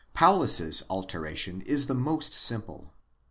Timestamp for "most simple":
1.93-2.95